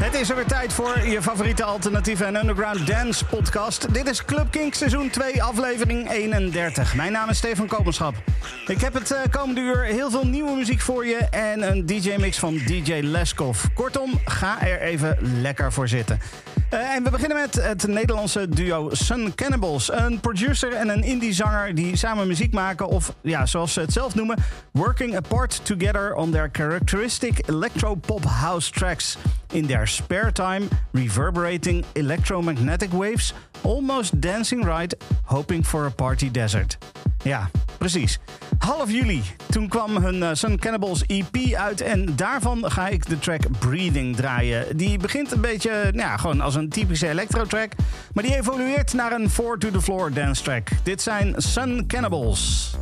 [0.00, 3.94] Het is er weer tijd voor je favoriete alternatieve en underground dance podcast.
[3.94, 6.94] Dit is Club Kink seizoen 2, aflevering 31.
[6.94, 8.14] Mijn naam is Stefan Kopenschap.
[8.66, 12.38] Ik heb het eh, komende uur heel veel nieuwe muziek voor je en een DJ-mix
[12.38, 13.64] van DJ Leskov.
[13.74, 16.20] Kortom, ga er even lekker voor zitten.
[16.72, 19.92] Uh, en we beginnen met het Nederlandse duo Sun Cannibals.
[19.92, 22.88] Een producer en een indie-zanger die samen muziek maken...
[22.88, 24.38] of ja, zoals ze het zelf noemen...
[24.72, 29.16] working apart together on their characteristic electro-pop house tracks...
[29.52, 33.34] in their spare time, reverberating electromagnetic waves...
[33.60, 36.78] almost dancing right, hoping for a party desert.
[37.22, 38.18] Ja, precies.
[38.60, 43.18] Half juli, toen kwam hun uh, Sun Cannibals EP uit en daarvan ga ik de
[43.18, 44.76] track Breathing draaien.
[44.76, 47.72] Die begint een beetje, nou ja, gewoon als een typische electro-track,
[48.12, 50.68] maar die evolueert naar een 4 to the floor dance track.
[50.82, 52.74] Dit zijn Sun Cannibals.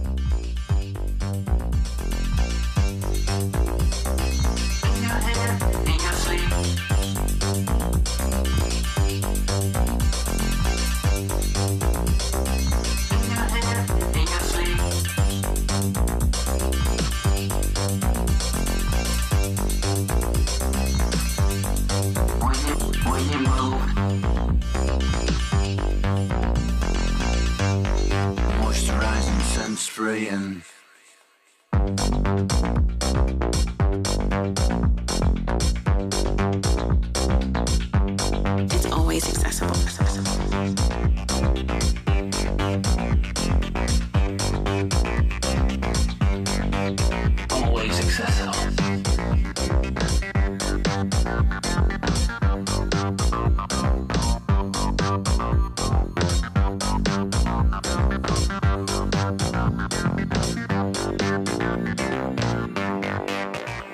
[29.99, 30.63] Spraying.
[38.71, 39.75] It's always accessible.
[47.51, 48.68] Always accessible.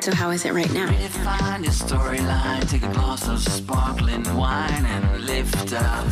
[0.05, 0.87] So how is it right now?
[0.89, 2.69] Redefine your storyline.
[2.69, 6.05] Take a glass of sparkling wine and lift up.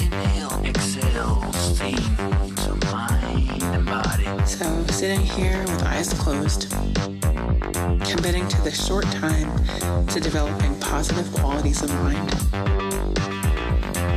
[0.00, 2.16] Inhale, exhale, steam
[2.56, 4.24] to mind and body.
[4.46, 6.70] So sitting here with eyes closed,
[8.10, 9.52] committing to the short time
[10.06, 12.30] to developing positive qualities of mind.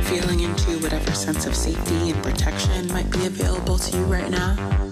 [0.06, 4.85] Feeling into whatever sense of safety and protection might be available to you right now.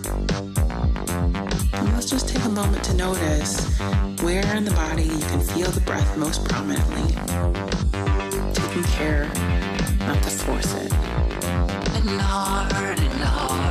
[2.05, 3.67] Let's just take a moment to notice
[4.21, 7.15] where in the body you can feel the breath most prominently.
[8.53, 9.25] Taking care
[10.01, 10.93] not to force it.
[10.93, 13.64] And hard and hard.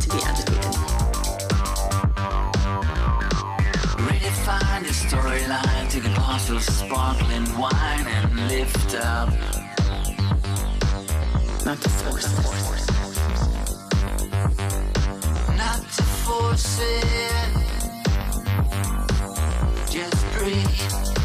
[0.00, 0.74] To be agitated.
[4.06, 9.30] Redefine the storyline, take a glass of sparkling wine and lift up.
[11.64, 12.92] Not to force it.
[15.56, 17.50] Not to force it.
[19.90, 21.21] Just breathe.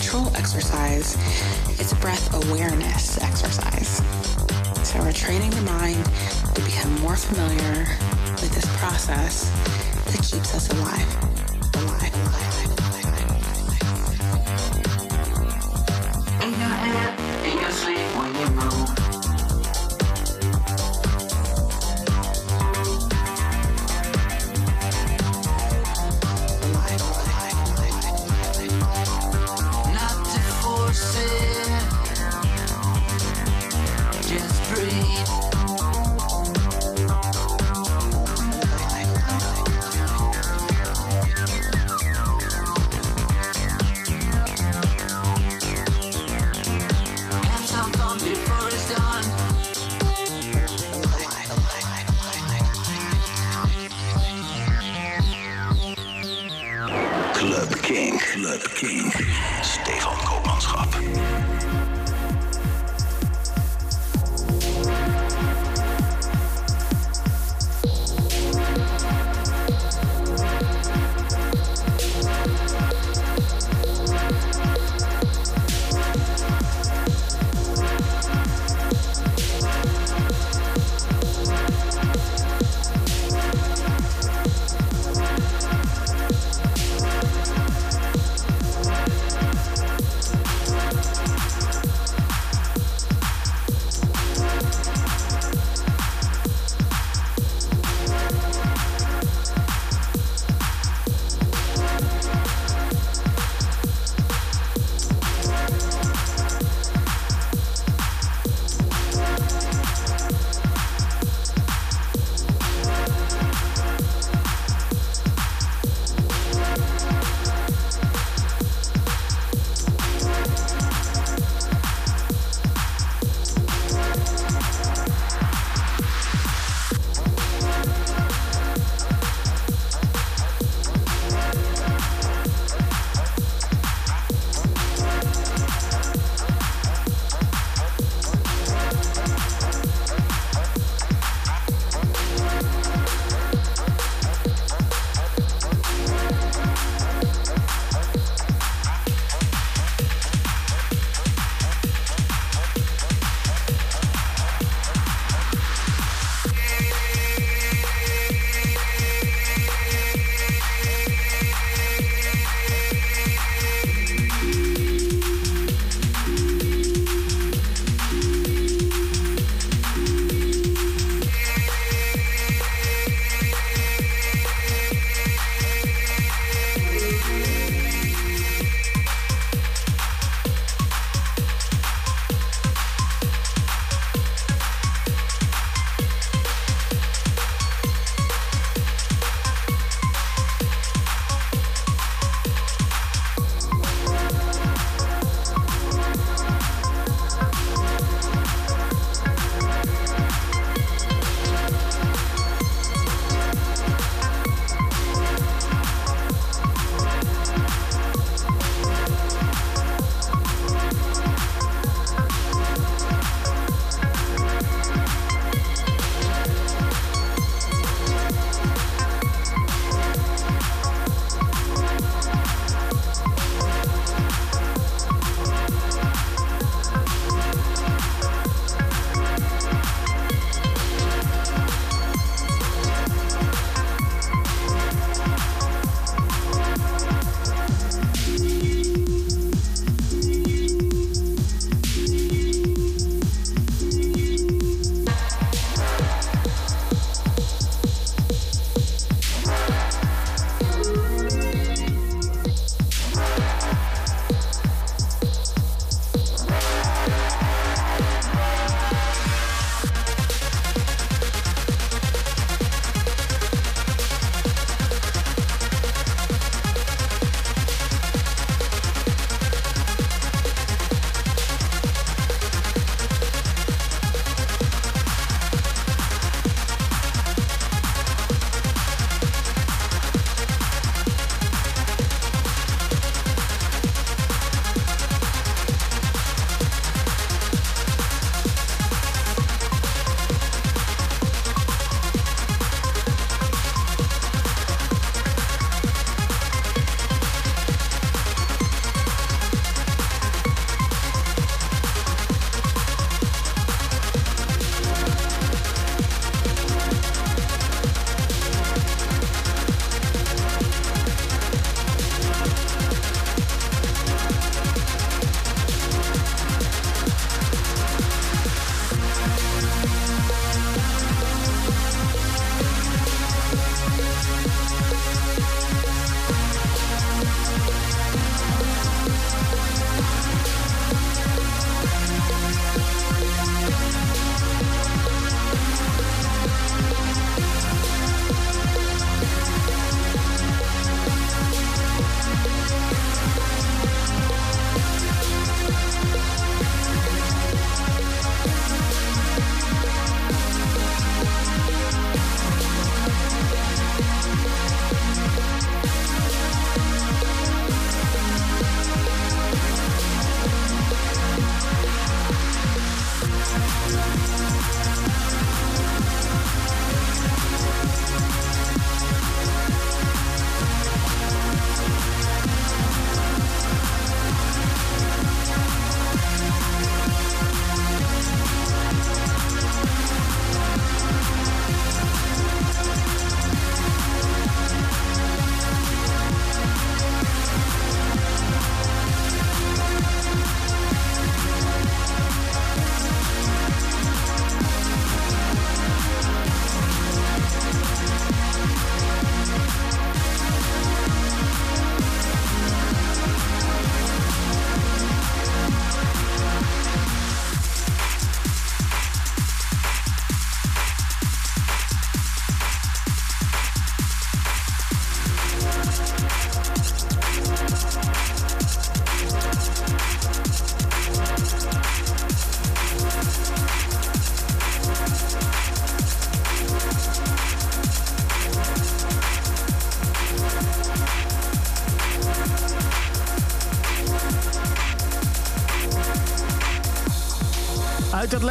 [0.00, 1.14] Control exercise,
[1.78, 3.98] it's a breath awareness exercise.
[4.82, 6.02] So we're training the mind
[6.54, 7.80] to become more familiar
[8.40, 9.50] with this process
[10.06, 11.74] that keeps us alive.
[11.74, 12.79] Alive, alive, alive.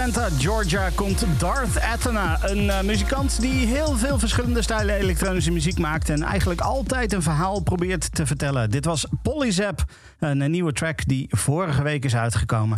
[0.09, 2.39] Atlanta, Georgia komt Darth Athena.
[2.41, 6.09] Een uh, muzikant die heel veel verschillende stijlen elektronische muziek maakt...
[6.09, 8.69] en eigenlijk altijd een verhaal probeert te vertellen.
[8.69, 9.83] Dit was Polyzap,
[10.19, 12.77] een, een nieuwe track die vorige week is uitgekomen.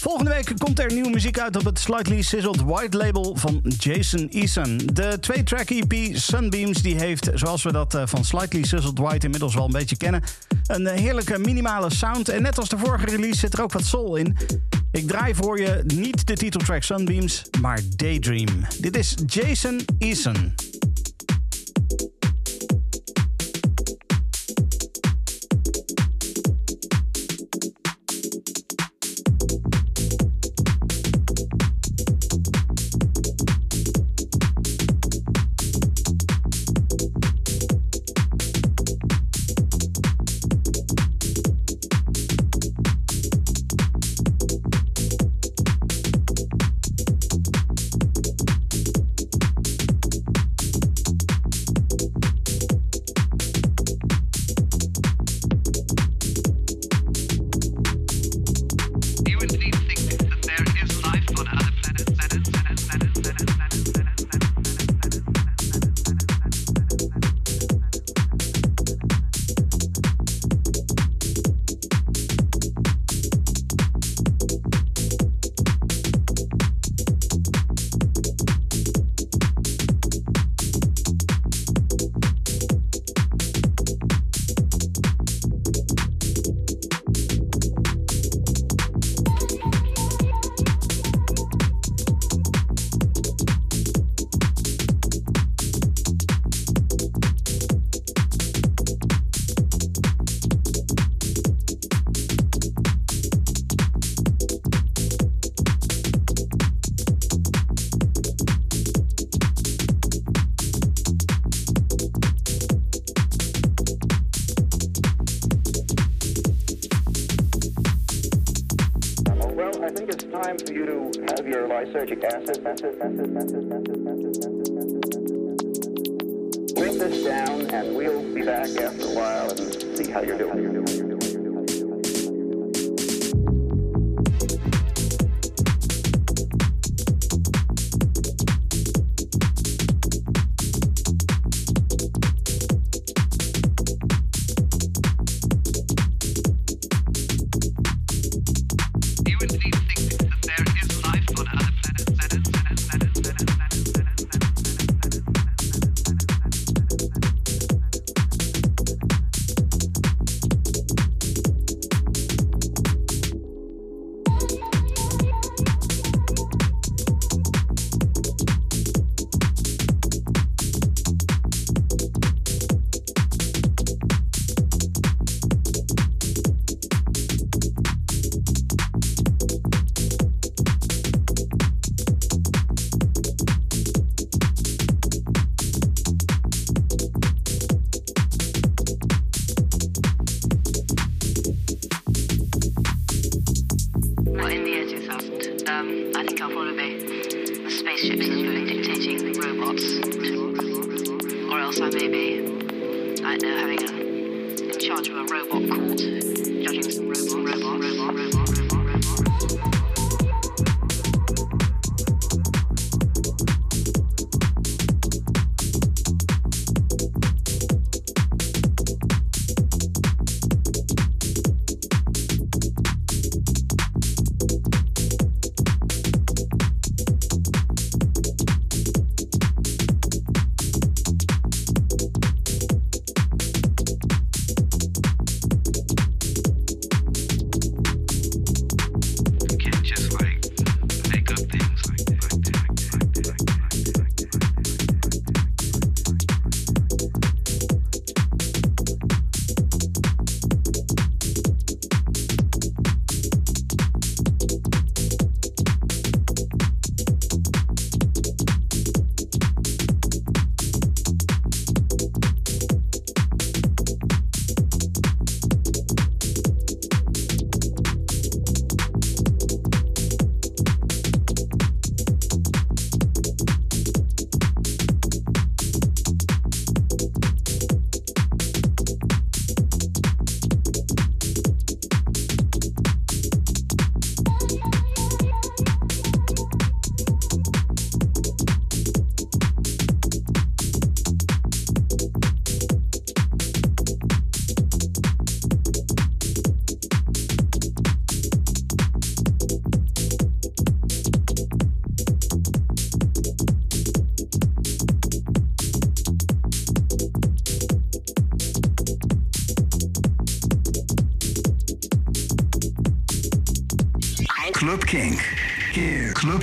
[0.00, 4.28] Volgende week komt er nieuwe muziek uit op het Slightly Sizzled White label van Jason
[4.28, 4.80] Eason.
[4.92, 9.54] De twee-track EP Sunbeams die heeft, zoals we dat eh, van Slightly Sizzled White inmiddels
[9.54, 10.22] wel een beetje kennen,
[10.66, 12.28] een eh, heerlijke minimale sound.
[12.28, 14.36] En net als de vorige release zit er ook wat soul in.
[14.92, 18.66] Ik draai voor je niet de titeltrack Sunbeams, maar Daydream.
[18.80, 20.54] Dit is Jason Eason.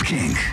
[0.05, 0.44] Kink.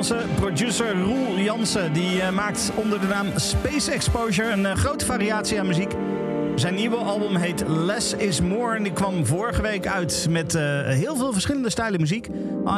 [0.00, 1.92] Producer Roel Jansen.
[1.92, 5.92] Die uh, maakt onder de naam Space Exposure een uh, grote variatie aan muziek.
[6.54, 10.62] Zijn nieuwe album heet Less is More en die kwam vorige week uit met uh,
[10.82, 12.28] heel veel verschillende stijlen muziek.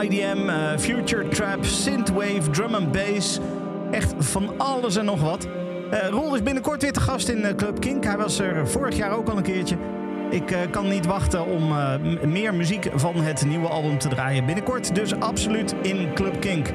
[0.03, 3.39] IDM, Future Trap, Synthwave, Drum and Bass.
[3.91, 5.47] Echt van alles en nog wat.
[6.11, 8.05] Roel is binnenkort weer te gast in Club Kink.
[8.05, 9.77] Hij was er vorig jaar ook al een keertje.
[10.31, 11.73] Ik kan niet wachten om
[12.25, 14.47] meer muziek van het nieuwe album te draaien.
[14.47, 16.73] Binnenkort dus absoluut in Club Kink.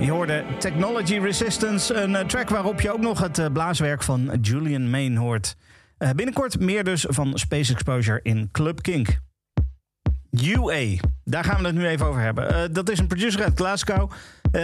[0.00, 4.90] Je hoorde Technology Resistance, een uh, track waarop je ook nog het blaaswerk van Julian
[4.90, 5.56] Main hoort.
[5.98, 9.18] binnenkort meer dus van Space Exposure in Club Kink.
[10.30, 12.72] UA, daar gaan we het nu even over hebben.
[12.72, 14.10] dat is een producer uit Glasgow.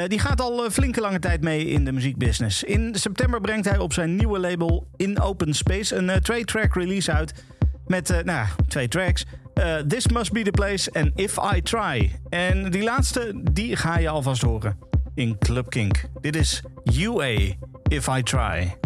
[0.07, 2.64] die gaat al flinke lange tijd mee in de muziekbusiness.
[2.64, 7.44] In september brengt hij op zijn nieuwe label In Open Space een twee-track release uit
[7.87, 9.25] met nou, twee tracks.
[9.88, 12.20] This Must Be The Place en If I Try.
[12.29, 16.05] En die laatste, die ga je alvast horen in Club Kink.
[16.20, 17.57] Dit is UA,
[17.88, 18.86] If I Try.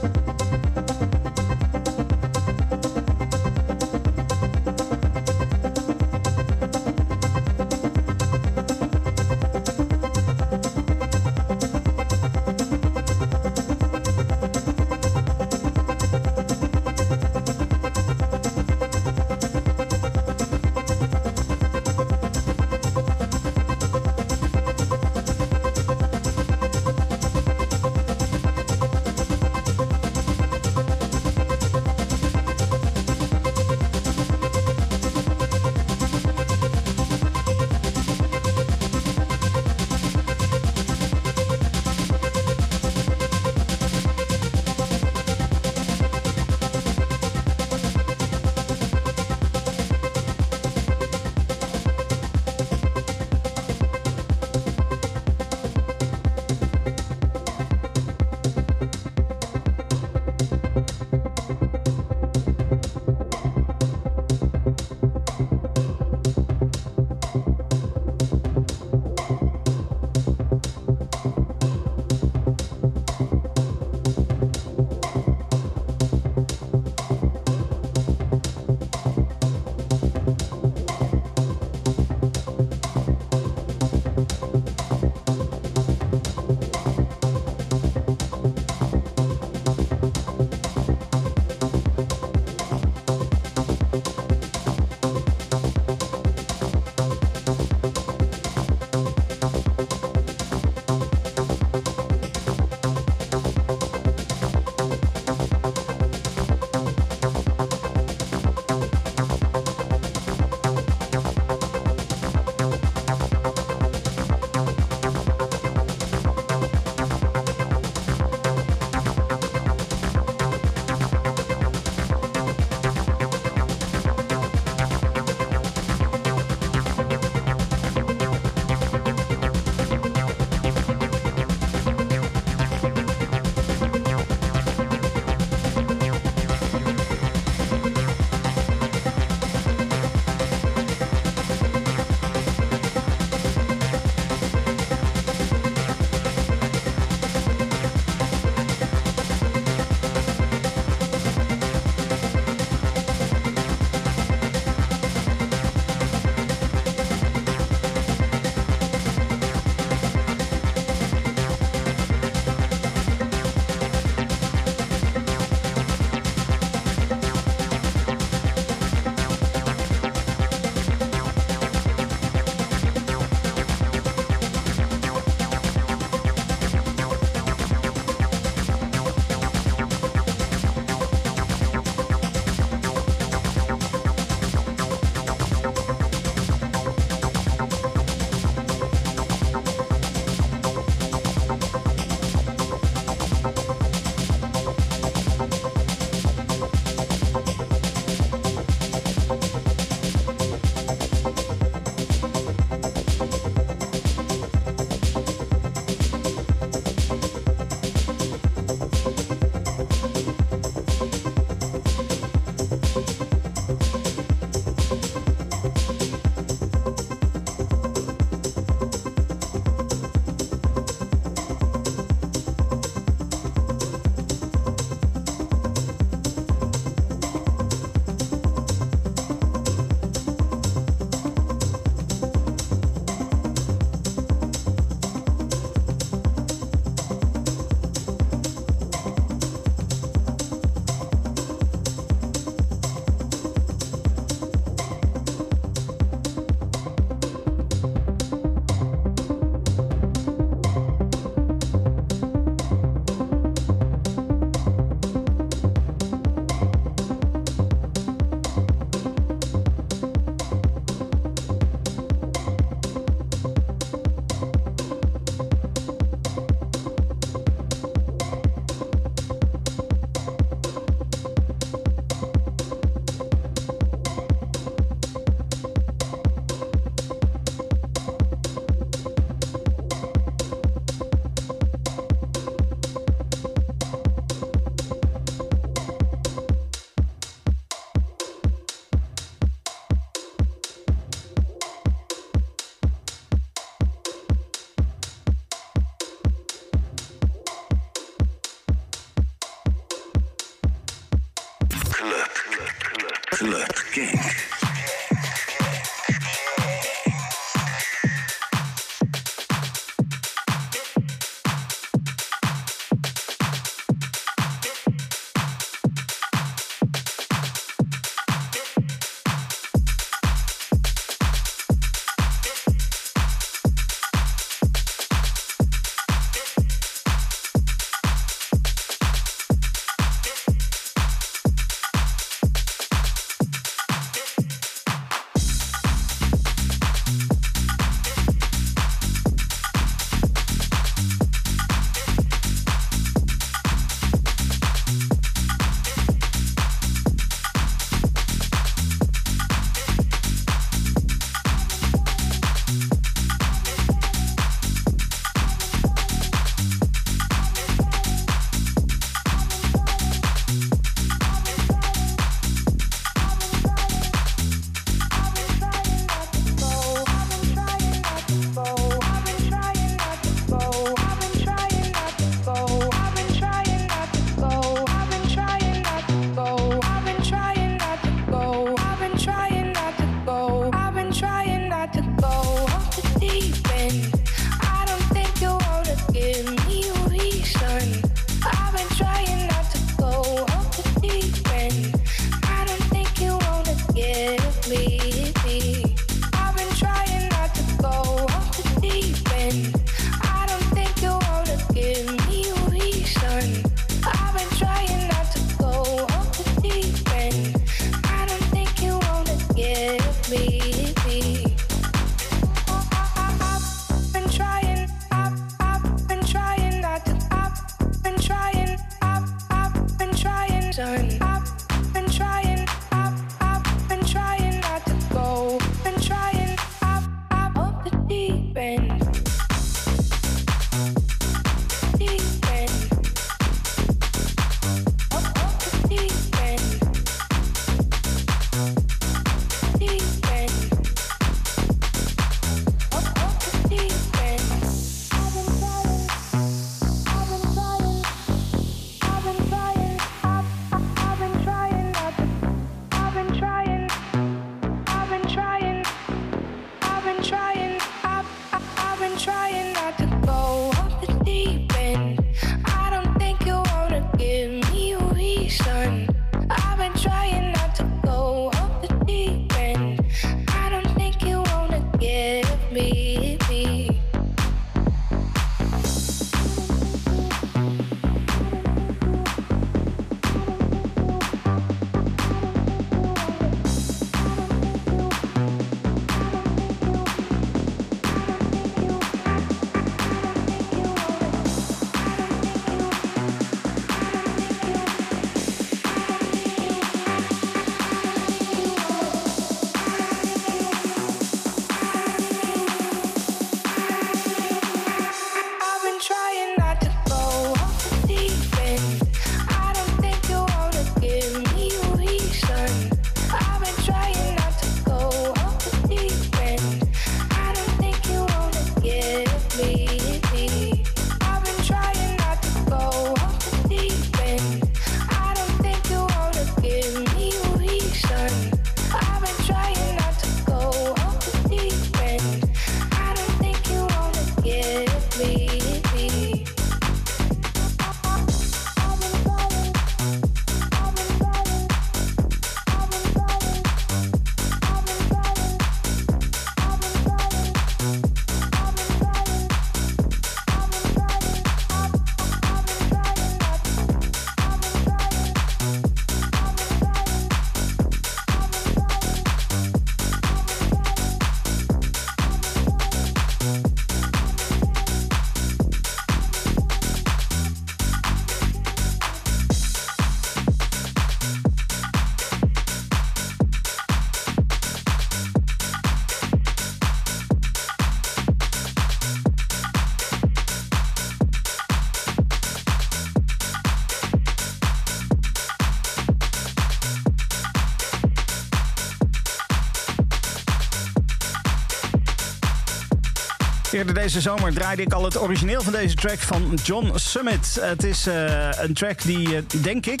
[593.76, 597.58] Eerder deze zomer draaide ik al het origineel van deze track van John Summit.
[597.60, 600.00] Het is uh, een track die, uh, denk ik,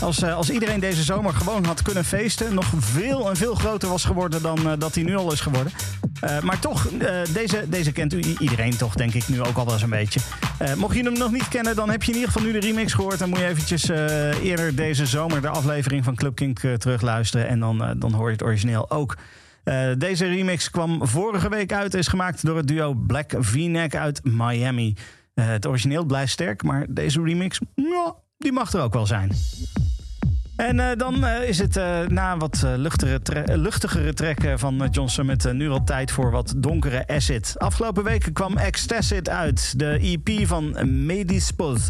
[0.00, 3.88] Als, eh, als iedereen deze zomer gewoon had kunnen feesten, nog veel en veel groter
[3.88, 5.72] was geworden dan eh, dat hij nu al is geworden.
[6.20, 9.64] Eh, maar toch, eh, deze, deze kent u iedereen toch, denk ik, nu ook al
[9.64, 10.20] wel eens een beetje.
[10.58, 12.66] Eh, mocht je hem nog niet kennen, dan heb je in ieder geval nu de
[12.66, 13.18] remix gehoord.
[13.18, 17.48] Dan moet je eventjes eh, eerder deze zomer de aflevering van Club Kink eh, terugluisteren.
[17.48, 19.16] En dan, eh, dan hoor je het origineel ook.
[19.64, 21.94] Eh, deze remix kwam vorige week uit.
[21.94, 24.94] Is gemaakt door het duo Black V-Neck uit Miami.
[25.34, 27.60] Eh, het origineel blijft sterk, maar deze remix,
[28.38, 29.32] die mag er ook wel zijn.
[30.56, 31.74] En eh, dan is het
[32.08, 36.30] na wat eh, luchtigere, tre- luchtigere track eh, van John Summit nu al tijd voor
[36.30, 37.54] wat donkere acid.
[37.58, 41.88] Afgelopen weken kwam Ecstasid uit, de EP van Medispos.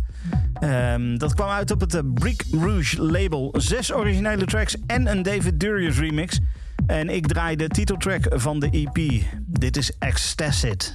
[0.61, 3.55] Ehm dat kwam uit op het Brick Rouge label.
[3.59, 6.39] Zes originele tracks en een David Durius remix.
[6.93, 9.23] En ik draai de titeltrack van de EP.
[9.47, 10.91] Dit is Ecstasid.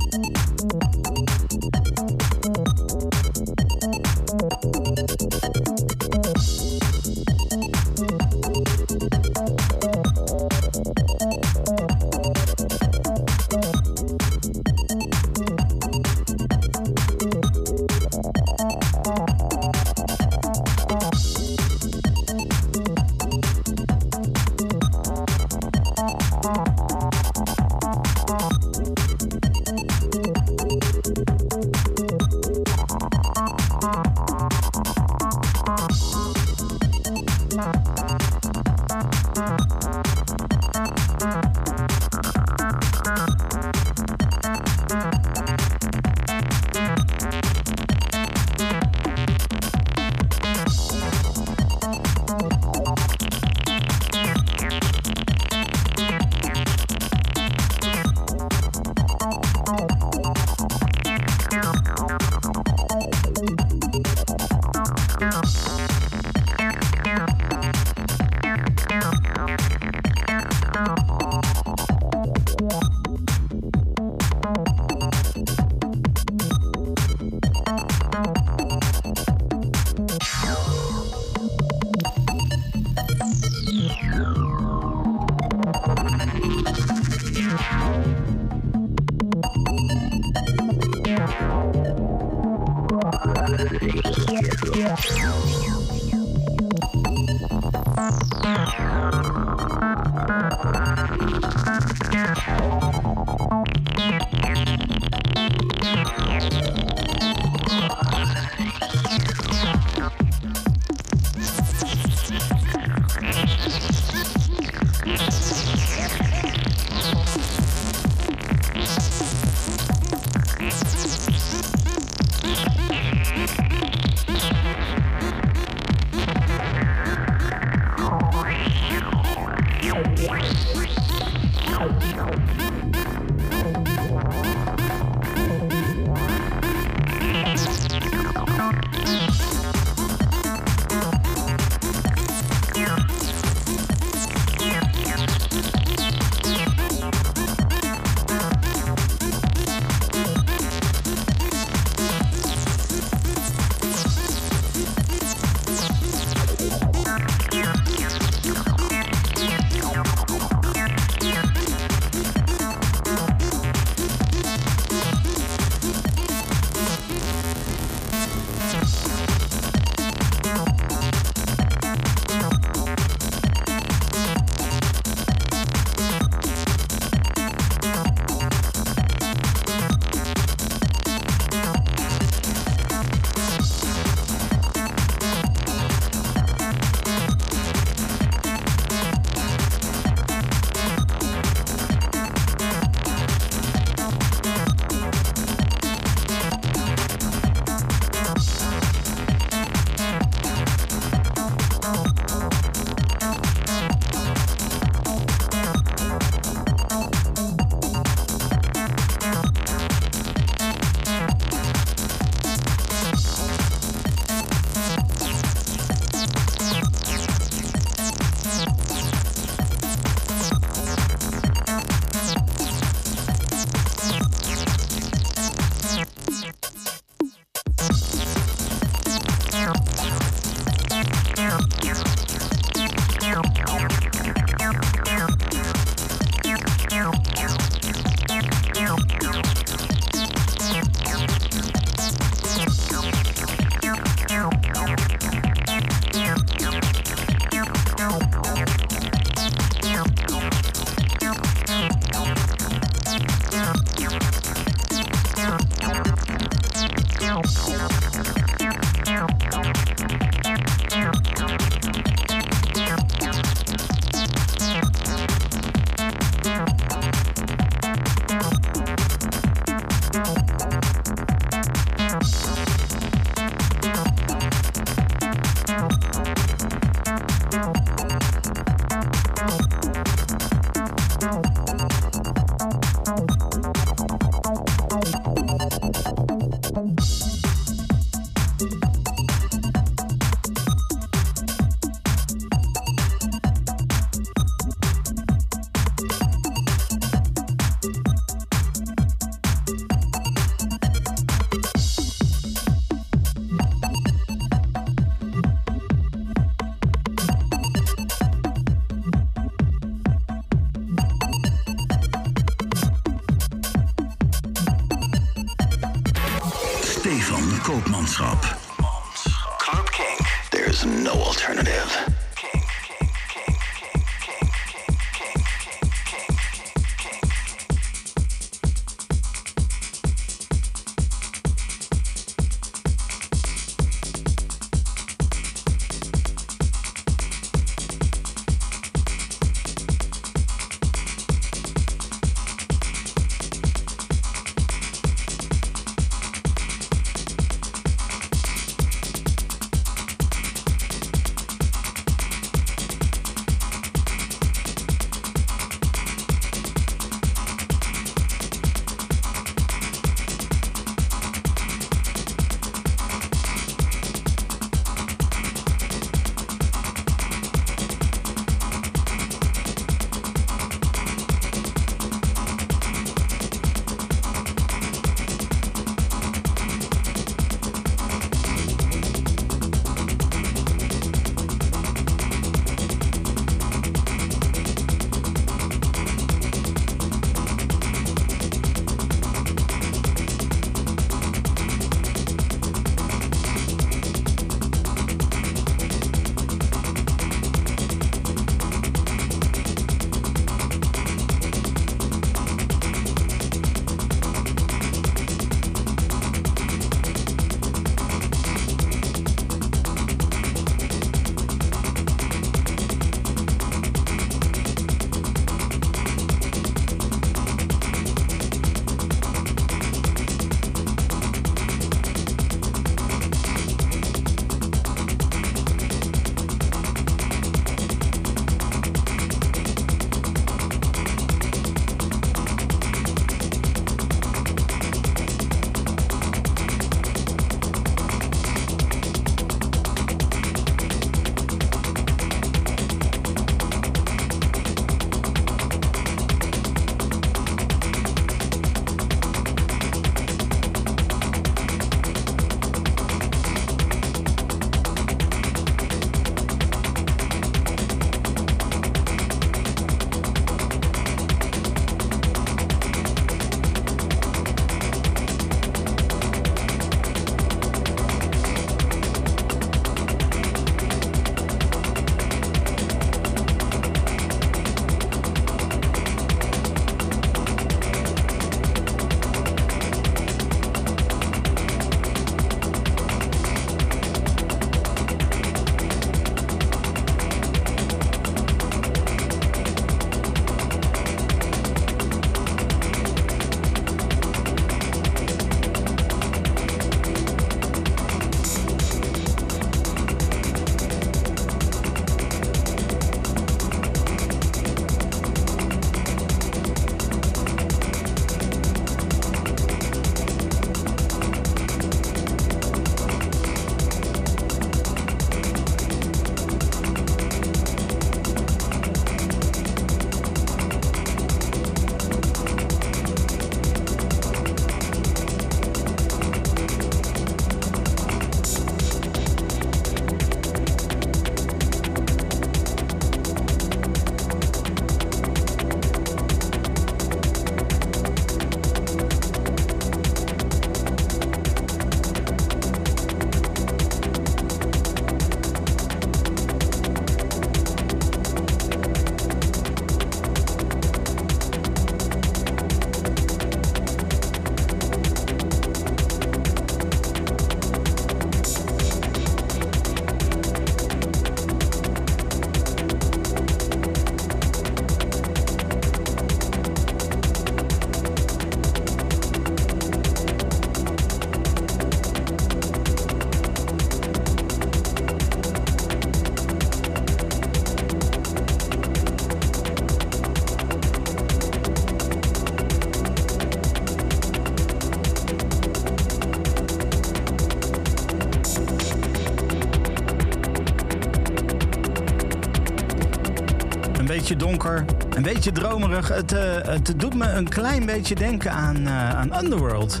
[594.28, 596.08] Beetje donker, een beetje dromerig.
[596.08, 600.00] Het, uh, het doet me een klein beetje denken aan, uh, aan Underworld.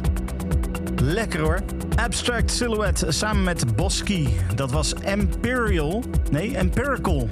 [1.02, 1.60] Lekker hoor.
[1.96, 4.28] Abstract Silhouette samen met Bosky.
[4.54, 6.02] Dat was Imperial.
[6.30, 7.28] Nee, Empirical.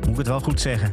[0.00, 0.92] Moet ik het wel goed zeggen.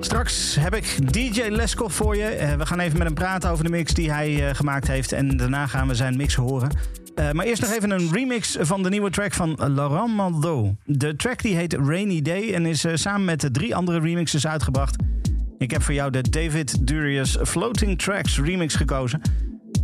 [0.00, 2.26] Straks heb ik DJ Leskov voor je.
[2.26, 5.12] Eh, we gaan even met hem praten over de mix die hij eh, gemaakt heeft.
[5.12, 6.70] En daarna gaan we zijn mix horen.
[7.18, 10.76] Uh, maar eerst nog even een remix van de nieuwe track van Laurent Maldo.
[10.84, 14.96] De track die heet Rainy Day en is samen met drie andere remixes uitgebracht.
[15.58, 19.20] Ik heb voor jou de David Durius Floating Tracks remix gekozen.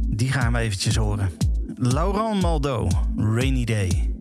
[0.09, 1.31] Die gaan we eventjes horen.
[1.75, 4.12] Laurent Maldo, Rainy Day.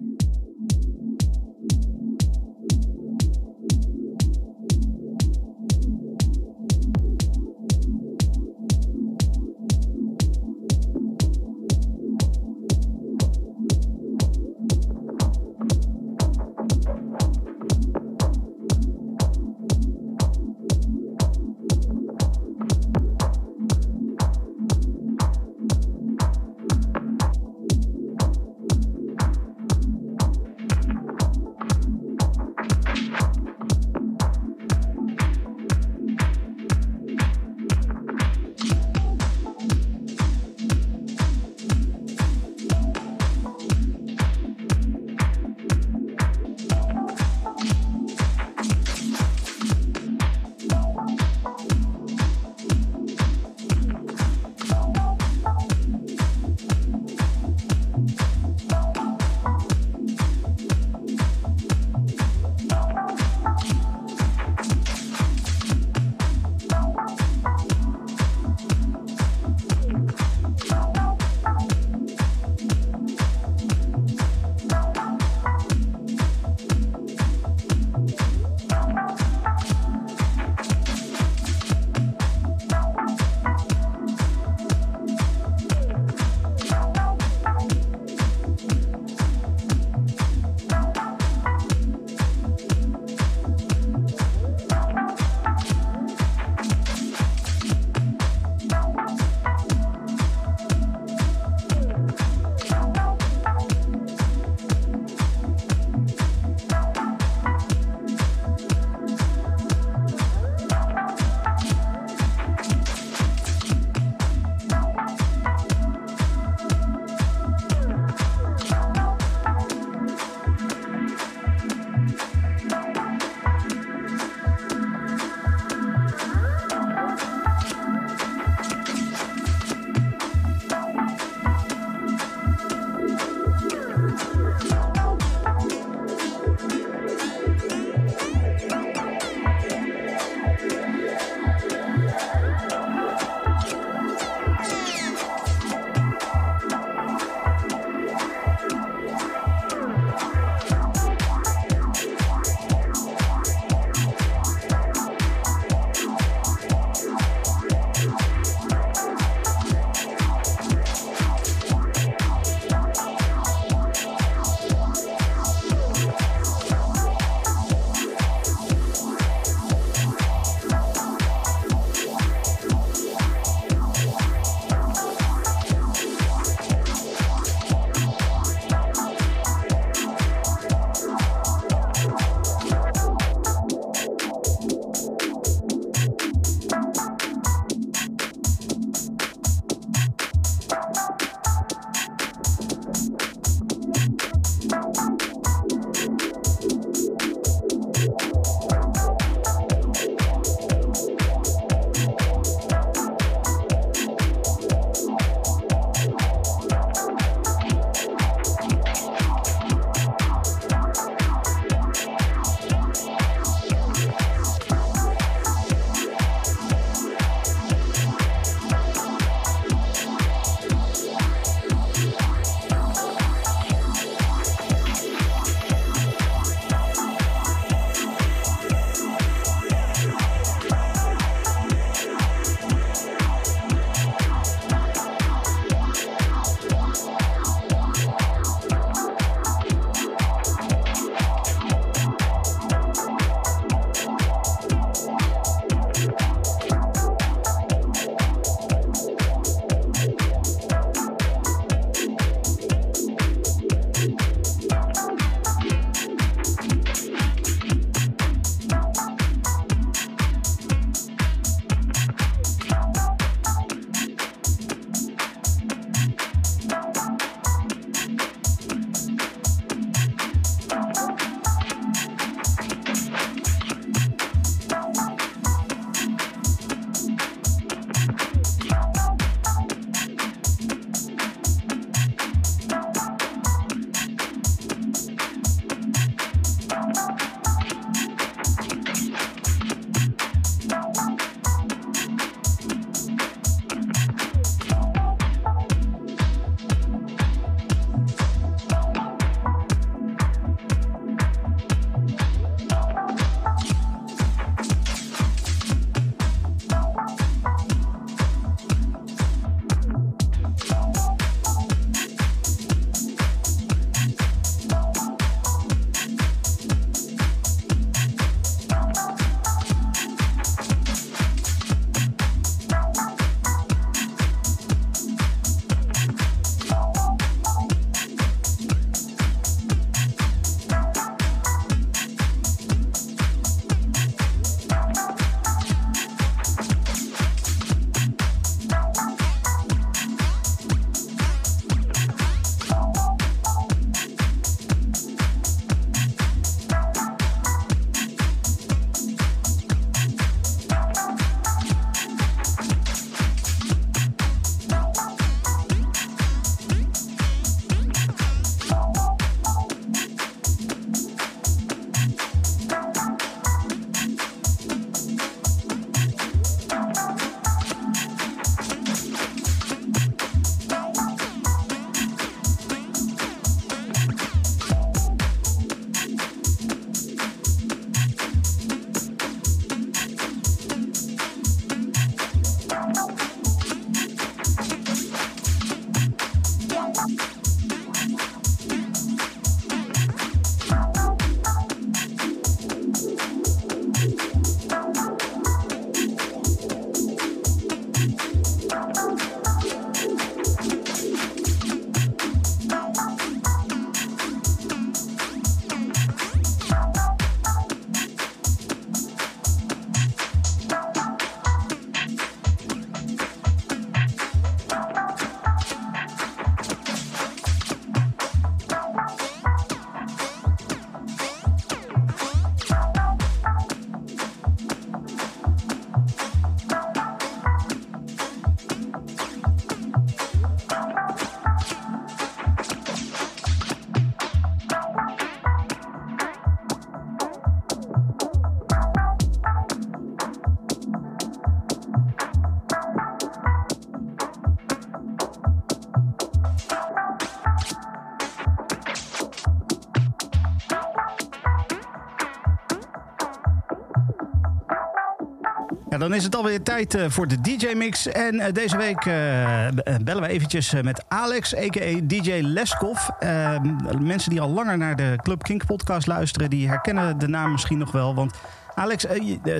[456.02, 458.08] Dan is het alweer tijd eh, voor de DJ-mix.
[458.08, 459.68] En eh, deze week eh,
[460.04, 462.00] bellen we eventjes met Alex, a.k.a.
[462.04, 463.08] DJ Leskov.
[463.20, 463.56] Eh,
[464.00, 466.50] mensen die al langer naar de Club Kink podcast luisteren...
[466.50, 468.16] die herkennen de naam misschien nog wel.
[468.16, 468.34] Want
[468.76, 469.06] Alex,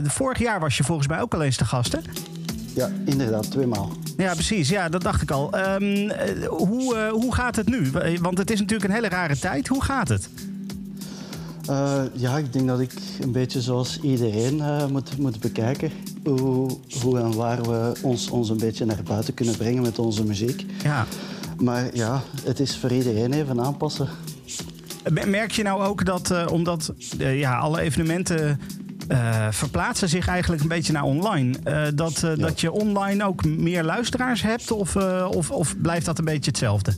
[0.04, 2.00] vorig jaar was je volgens mij ook al eens te gast, hè?
[2.76, 3.92] Ja, inderdaad, tweemaal.
[4.18, 4.70] Ja, precies.
[4.70, 5.52] Ja, dat dacht ik al.
[5.52, 7.92] Ehm, eh, hoe, hoe gaat het nu?
[8.22, 9.68] Want het is natuurlijk een hele rare tijd.
[9.68, 10.30] Hoe gaat het?
[12.14, 15.92] Ja, ik denk dat ik een beetje zoals iedereen moet, moet bekijken
[16.24, 20.24] hoe, hoe en waar we ons, ons een beetje naar buiten kunnen brengen met onze
[20.24, 20.66] muziek.
[20.84, 21.06] Ja.
[21.60, 24.08] Maar ja, het is voor iedereen even aanpassen.
[25.10, 28.60] Me- Merk je nou ook dat, eh, omdat eh, ja, alle evenementen
[29.08, 31.58] eh, verplaatsen zich eigenlijk een beetje naar online,
[31.96, 34.72] dat, dat je online ook meer luisteraars hebt?
[34.72, 34.96] Of,
[35.36, 36.96] of, of blijft dat een beetje hetzelfde?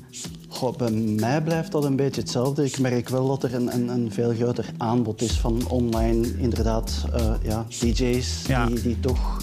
[0.54, 2.66] Goh, bij mij blijft dat een beetje hetzelfde.
[2.66, 7.06] Ik merk wel dat er een, een, een veel groter aanbod is van online, inderdaad,
[7.14, 8.66] eh, ja, DJ's Ja.
[8.66, 9.38] die, die toch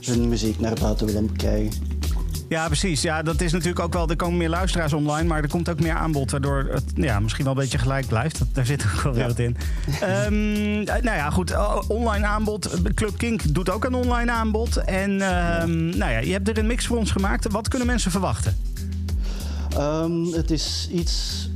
[0.00, 1.90] hun muziek naar buiten willen krijgen.
[2.48, 3.02] Ja, precies.
[3.02, 4.08] Ja, dat is natuurlijk ook wel.
[4.08, 7.44] Er komen meer luisteraars online, maar er komt ook meer aanbod, waardoor het ja, misschien
[7.44, 8.38] wel een beetje gelijk blijft.
[8.38, 9.28] Dat, daar zit ook wel weer Ja.
[9.28, 9.56] wat in.
[10.00, 11.50] Ehm, nou ja, goed.
[11.50, 12.70] eh, Online aanbod.
[12.94, 14.76] Club Kink doet ook een online aanbod.
[14.76, 17.52] En ehm, nou ja, je hebt er een mix voor ons gemaakt.
[17.52, 18.56] Wat kunnen mensen verwachten?
[19.76, 21.48] Ehm, het is iets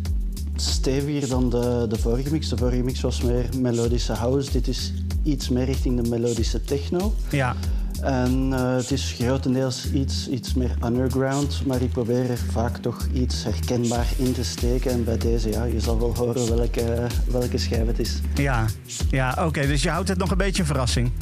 [0.56, 2.48] steviger dan de, de vorige mix.
[2.48, 4.50] De vorige mix was meer melodische house.
[4.50, 4.92] Dit is
[5.22, 7.14] iets meer richting de melodische techno.
[7.30, 7.56] Ja.
[8.00, 13.06] En eh, het is grotendeels iets, iets meer underground, maar ik probeer er vaak toch
[13.12, 14.90] iets herkenbaar in te steken.
[14.90, 18.20] En bij deze, ja, je zal wel horen welke, welke schijf het is.
[18.34, 18.64] Ja,
[19.10, 19.66] ja oké.
[19.66, 21.10] dus je houdt het nog een beetje een verrassing.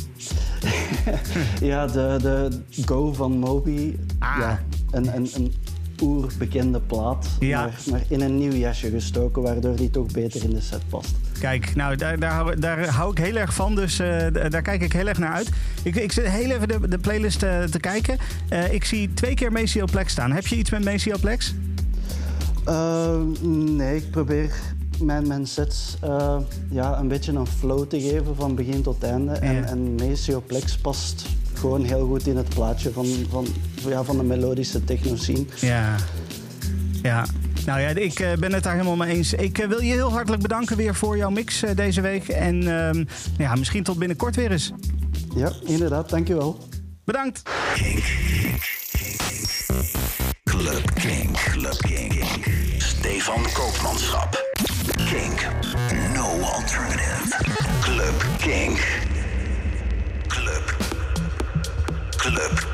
[1.61, 4.37] Ja, de, de Go van Moby, Ah.
[4.39, 5.55] ja, een, een, een
[6.03, 7.61] oerbekende plaat, Ja.
[7.61, 11.15] maar, maar in een nieuw jasje gestoken, waardoor die toch beter in de set past.
[11.41, 13.75] Kijk, nou, daar, daar, hou, daar hou ik heel erg van.
[13.75, 15.51] Dus eh, daar kijk ik heel erg naar uit.
[15.83, 18.19] Ik, ik zit heel even de, de playlist eh, te kijken.
[18.49, 19.53] Eh, ik zie twee keer
[19.91, 20.33] Plex staan.
[20.33, 20.85] Heb je iets met
[21.21, 21.55] Plex?
[22.65, 24.51] Eh, nee, ik probeer
[24.99, 25.97] mijn, mijn sets
[26.71, 29.33] ja, een beetje een flow te geven van begin tot einde.
[29.33, 29.41] Ja.
[29.41, 31.27] En, en Mesioplex past
[31.59, 33.47] gewoon heel goed in het plaatje van, van,
[33.89, 35.45] ja, van de melodische techno scene.
[35.61, 35.97] Ja.
[37.03, 37.25] Ja.
[37.67, 39.33] Nou ja, ik eh, ben het daar helemaal mee eens.
[39.33, 42.29] Ik eh, wil je heel hartelijk bedanken weer voor jouw mix eh, deze week.
[42.29, 43.05] En ehm,
[43.39, 44.73] ja, misschien tot binnenkort weer eens.
[45.37, 46.59] Ja, inderdaad, dankjewel.
[47.05, 47.43] Bedankt.
[47.75, 48.05] Kink.
[50.45, 51.37] Club Kink.
[51.37, 52.25] Club Kink.
[52.79, 54.53] Stefan Koopmanschap.
[54.97, 55.49] Kink.
[56.15, 57.37] No alternative.
[57.81, 58.79] Club Kink.
[62.25, 62.74] Club.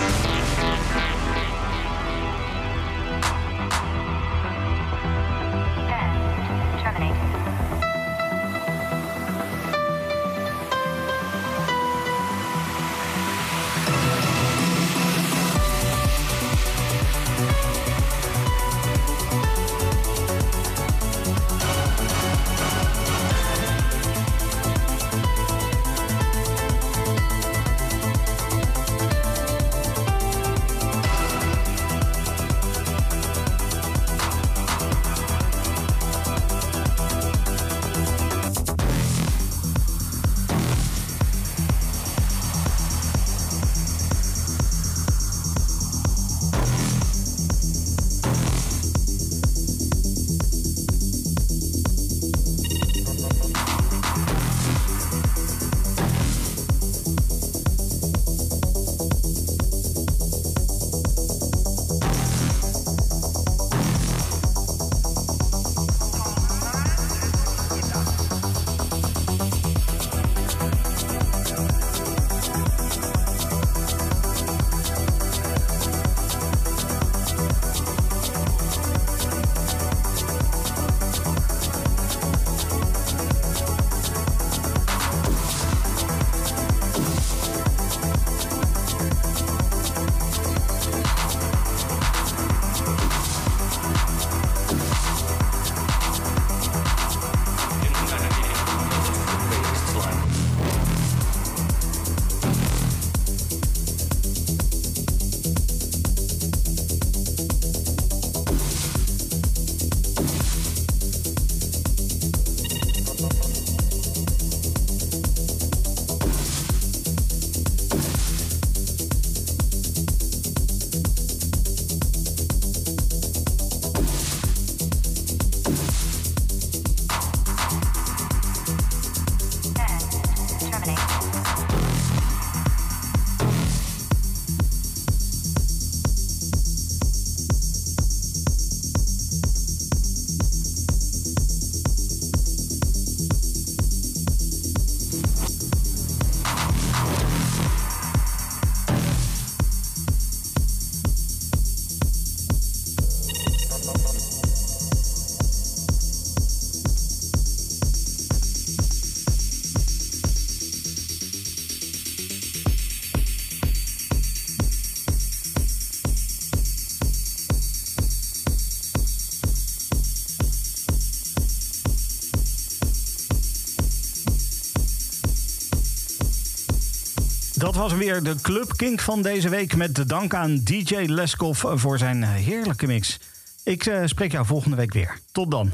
[177.61, 179.75] Dat was weer de Club Kink van deze week.
[179.75, 183.19] Met de dank aan DJ Leskov voor zijn heerlijke mix.
[183.63, 185.19] Ik uh, spreek jou volgende week weer.
[185.31, 185.71] Tot dan.